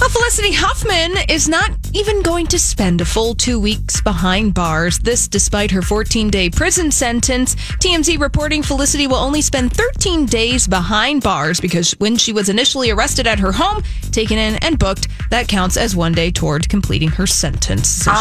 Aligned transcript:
Well, 0.00 0.10
Felicity 0.10 0.52
Huffman 0.52 1.14
is 1.30 1.48
not 1.48 1.70
even 1.94 2.20
going 2.22 2.46
to 2.48 2.58
spend 2.58 3.00
a 3.00 3.04
full 3.06 3.34
two 3.34 3.58
weeks 3.58 4.02
behind 4.02 4.52
bars. 4.52 4.98
This 4.98 5.28
despite 5.28 5.70
her 5.70 5.80
14 5.80 6.28
day 6.28 6.50
prison 6.50 6.90
sentence. 6.90 7.54
TMZ 7.54 8.18
reporting 8.18 8.62
Felicity 8.62 9.06
will 9.06 9.16
only 9.16 9.40
spend 9.40 9.72
13 9.72 10.26
days 10.26 10.66
behind 10.66 11.22
bars 11.22 11.58
because 11.60 11.92
when 11.92 12.16
she 12.16 12.32
was 12.32 12.48
initially 12.50 12.90
arrested 12.90 13.26
at 13.26 13.38
her 13.38 13.52
home, 13.52 13.82
taken 14.10 14.36
in 14.36 14.56
and 14.56 14.78
booked, 14.78 15.08
that 15.30 15.48
counts 15.48 15.76
as 15.78 15.96
one 15.96 16.12
day 16.12 16.30
toward 16.30 16.68
completing 16.68 17.08
her 17.08 17.26
sentence. 17.26 17.88
So 17.88 18.10
she 18.10 18.16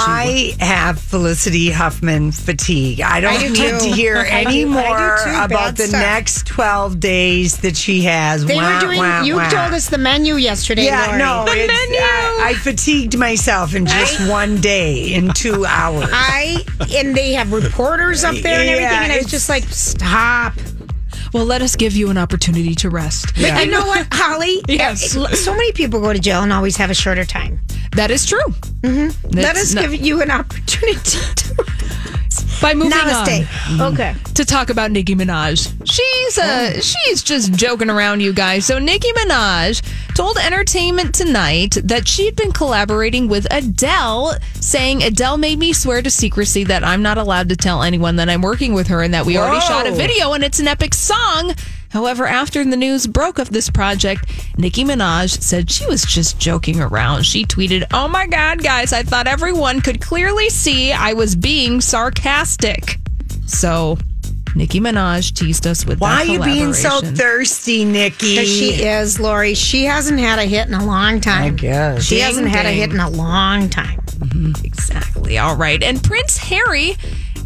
I 0.60 0.64
have 0.64 1.00
Felicity 1.00 1.70
Huffman 1.72 2.32
fatigue. 2.32 3.02
I 3.02 3.20
don't 3.20 3.34
I 3.34 3.40
do 3.40 3.50
need 3.50 3.56
too. 3.56 3.80
to 3.80 3.96
hear 3.96 4.18
I 4.18 4.28
any 4.30 4.44
do- 4.44 4.50
I 4.50 4.54
do 4.54 4.68
more 4.70 5.16
about 5.44 5.50
Bad 5.50 5.78
the 5.78 5.88
stuff. 5.88 6.00
next 6.02 6.48
12 6.48 7.00
days 7.00 7.58
that 7.58 7.76
she 7.76 8.04
has. 8.04 8.46
They 8.46 8.56
Wah, 8.56 8.76
were 8.76 8.80
doing. 8.80 9.00
wah, 9.00 9.22
you 9.24 9.36
wah. 9.36 9.50
told 9.50 9.74
us 9.74 9.90
the 9.90 9.98
menu 9.98 10.36
yesterday. 10.36 10.86
Yeah, 10.86 11.08
Lori. 11.08 11.18
no, 11.20 11.63
it's, 11.70 12.42
I, 12.42 12.50
I 12.50 12.54
fatigued 12.56 13.18
myself 13.18 13.76
in 13.76 13.86
just 13.86 14.30
one 14.30 14.58
day, 14.62 15.14
in 15.14 15.30
two 15.34 15.66
hours. 15.66 16.10
I 16.12 16.64
and 16.96 17.16
they 17.16 17.34
have 17.34 17.52
reporters 17.52 18.24
up 18.24 18.36
there 18.36 18.60
and 18.60 18.70
everything, 18.70 18.84
Yeah, 18.92 19.04
and 19.04 19.12
I 19.12 19.18
was 19.18 19.26
it's- 19.26 19.32
just 19.32 19.50
like, 19.50 19.64
stop. 19.66 20.54
Well, 21.34 21.46
let 21.46 21.64
us 21.64 21.76
give 21.76 21.94
you 21.94 22.12
an 22.12 22.18
opportunity 22.20 22.76
to 22.76 22.92
rest. 22.92 23.34
But 23.42 23.66
you 23.66 23.72
know 23.72 23.86
what, 23.88 24.08
Holly? 24.12 24.62
Yes. 24.68 25.12
So 25.12 25.52
many 25.52 25.72
people 25.72 26.00
go 26.00 26.14
to 26.14 26.20
jail 26.20 26.44
and 26.44 26.54
always 26.54 26.78
have 26.78 26.92
a 26.92 26.94
shorter 26.94 27.26
time. 27.26 27.60
That 27.96 28.12
is 28.12 28.26
true. 28.28 28.46
Mm-hmm. 28.82 29.30
Let 29.30 29.56
us 29.56 29.74
give 29.74 29.96
you 29.96 30.22
an 30.22 30.30
opportunity 30.30 31.00
to. 31.36 31.66
By 32.62 32.74
moving 32.76 32.92
Namaste. 32.92 33.80
on 33.82 33.94
Okay. 33.94 34.16
to 34.36 34.46
talk 34.46 34.70
about 34.70 34.92
Nicki 34.92 35.16
Minaj. 35.16 35.74
She's 35.86 36.38
uh 36.38 36.80
she's 36.80 37.22
just 37.24 37.52
joking 37.54 37.90
around, 37.90 38.22
you 38.22 38.32
guys. 38.32 38.66
So 38.66 38.80
Nicki 38.80 39.12
Minaj 39.14 39.82
told 40.14 40.38
Entertainment 40.38 41.16
Tonight 41.16 41.78
that 41.84 42.08
she'd 42.08 42.36
been 42.36 42.52
collaborating 42.52 43.28
with 43.28 43.48
Adele, 43.52 44.36
saying 44.56 45.04
Adele 45.04 45.38
made 45.38 45.58
me 45.58 45.74
swear 45.74 46.02
to 46.02 46.10
secrecy 46.12 46.64
that 46.66 46.84
I'm 46.84 47.02
not 47.02 47.18
allowed 47.18 47.50
to 47.50 47.56
tell 47.56 47.82
anyone 47.84 48.16
that 48.18 48.30
I'm 48.30 48.42
working 48.42 48.74
with 48.74 48.88
her 48.88 49.02
and 49.02 49.14
that 49.14 49.26
we 49.26 49.38
already 49.38 49.60
shot 49.62 49.88
a 49.88 49.92
video 49.92 50.34
and 50.34 50.44
it's 50.44 50.60
an 50.60 50.68
epic 50.68 50.94
song. 50.94 51.54
However, 51.90 52.26
after 52.26 52.64
the 52.64 52.76
news 52.76 53.06
broke 53.06 53.38
of 53.38 53.52
this 53.52 53.70
project, 53.70 54.58
Nicki 54.58 54.84
Minaj 54.84 55.42
said 55.42 55.70
she 55.70 55.86
was 55.86 56.04
just 56.04 56.40
joking 56.40 56.80
around. 56.80 57.24
She 57.24 57.46
tweeted, 57.46 57.86
Oh 57.94 58.08
my 58.08 58.26
God, 58.28 58.64
guys, 58.64 58.94
I 58.94 59.04
thought 59.04 59.28
everyone 59.28 59.82
could 59.82 60.02
clearly 60.02 60.50
see 60.50 60.92
I 60.92 61.14
was 61.14 61.36
being 61.36 61.82
sarcastic. 61.82 62.98
So, 63.46 63.98
Nicki 64.56 64.80
Minaj 64.80 65.34
teased 65.34 65.66
us 65.66 65.86
with 65.86 66.00
Why 66.00 66.18
are 66.22 66.26
you 66.26 66.44
being 66.44 66.74
so 66.74 67.02
thirsty, 67.02 67.86
Nicki? 67.86 68.36
Because 68.36 68.50
she 68.50 68.84
is, 68.84 69.20
Lori. 69.20 69.54
She 69.56 69.86
hasn't 69.86 70.20
had 70.20 70.40
a 70.40 70.46
hit 70.46 70.68
in 70.68 70.74
a 70.74 70.86
long 70.86 71.22
time. 71.22 71.44
I 71.44 71.50
guess. 71.50 72.04
She 72.04 72.16
Ding, 72.16 72.24
hasn't 72.24 72.48
had 72.50 72.66
a 72.66 72.72
hit 72.72 72.92
in 72.92 73.00
a 73.00 73.10
long 73.10 73.70
time. 73.70 74.00
Mm-hmm. 74.02 74.66
Exactly. 74.66 75.38
All 75.38 75.56
right. 75.56 75.82
And 75.82 76.04
Prince 76.04 76.38
Harry, 76.38 76.96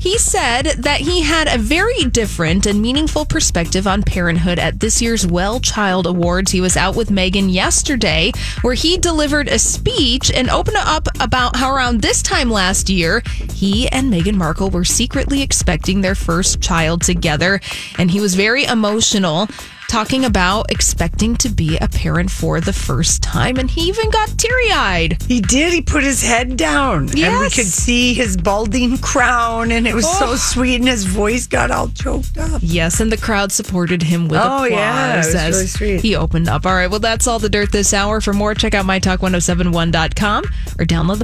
he 0.08 0.18
said 0.18 0.64
that 0.78 1.02
he 1.02 1.22
had 1.22 1.50
a 1.50 1.58
very 1.58 2.06
different 2.06 2.66
and 2.66 2.82
meaningful 2.82 3.26
perspective 3.26 3.86
on 3.86 4.02
parenthood 4.02 4.58
at 4.58 4.80
this 4.80 5.02
year's 5.02 5.28
Well 5.28 5.60
Child 5.60 6.08
Awards. 6.08 6.50
He 6.50 6.62
was 6.62 6.78
out 6.78 6.96
with 6.96 7.10
Meghan 7.10 7.52
yesterday, 7.52 8.32
where 8.62 8.74
he 8.74 8.98
delivered 8.98 9.50
a 9.50 9.60
speech 9.60 10.32
and 10.32 10.50
opened 10.50 10.78
up 10.78 11.10
about 11.20 11.58
how 11.58 11.74
around 11.74 12.02
this 12.02 12.22
time 12.22 12.50
last 12.50 12.90
year, 12.90 13.22
he 13.54 13.90
and 13.90 14.10
Meghan 14.10 14.36
Markle 14.36 14.70
were 14.70 14.86
secretly 14.86 15.42
expecting 15.42 16.00
their 16.00 16.16
first 16.16 16.62
child 16.62 17.02
together. 17.02 17.60
And 18.00 18.10
he 18.10 18.22
was 18.22 18.34
very 18.34 18.64
emotional. 18.64 19.50
Talking 19.98 20.26
about 20.26 20.70
expecting 20.72 21.36
to 21.38 21.50
be 21.50 21.76
a 21.78 21.88
parent 21.88 22.30
for 22.30 22.62
the 22.62 22.72
first 22.72 23.24
time, 23.24 23.58
and 23.58 23.68
he 23.68 23.82
even 23.88 24.12
got 24.12 24.30
teary 24.38 24.72
eyed. 24.72 25.20
He 25.24 25.42
did. 25.42 25.74
He 25.74 25.82
put 25.82 26.04
his 26.04 26.22
head 26.22 26.56
down, 26.56 27.10
and 27.18 27.40
we 27.40 27.50
could 27.50 27.66
see 27.66 28.14
his 28.14 28.38
balding 28.38 29.00
crown, 29.00 29.72
and 29.72 29.88
it 29.88 29.96
was 29.96 30.06
so 30.20 30.28
Oh. 30.30 30.36
sweet, 30.36 30.76
and 30.76 30.88
his 30.88 31.06
voice 31.06 31.48
got 31.48 31.72
all 31.72 31.88
choked 31.90 32.38
up. 32.38 32.62
Yes, 32.64 33.00
and 33.00 33.12
the 33.12 33.18
crowd 33.18 33.52
supported 33.52 34.04
him 34.04 34.28
with 34.28 34.40
Oh, 34.40 34.66
applause 34.66 34.70
yeah, 34.70 35.14
as 35.16 35.34
really 35.34 35.66
sweet. 35.66 36.02
he 36.02 36.16
opened 36.16 36.48
up. 36.48 36.68
All 36.68 36.76
right, 36.76 36.92
well, 36.92 37.00
that's 37.00 37.26
all 37.26 37.40
the 37.40 37.50
dirt 37.50 37.72
this 37.72 37.92
hour. 37.92 38.22
For 38.22 38.34
more, 38.34 38.54
check 38.54 38.76
out 38.76 38.86
mytalk1071.com 38.86 40.44
or 40.78 40.86
download 40.86 41.08
the 41.08 41.16